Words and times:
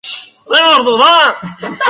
Zer 0.45 0.63
ordu 0.73 0.95
da? 1.03 1.13